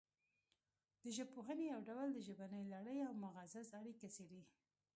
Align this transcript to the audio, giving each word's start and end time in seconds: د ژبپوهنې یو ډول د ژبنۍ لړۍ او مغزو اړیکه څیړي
د 1.03 1.05
ژبپوهنې 1.17 1.65
یو 1.73 1.79
ډول 1.89 2.07
د 2.13 2.19
ژبنۍ 2.27 2.63
لړۍ 2.73 2.97
او 3.07 3.13
مغزو 3.23 3.61
اړیکه 3.79 4.07
څیړي 4.15 4.41